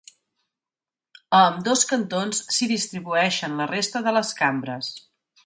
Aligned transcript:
A 1.39 1.41
ambdós 1.49 1.83
cantons 1.91 2.41
s'hi 2.57 2.69
distribueixen 2.73 3.55
la 3.61 3.69
resta 3.75 4.03
de 4.09 4.17
les 4.19 4.35
cambres. 4.43 4.91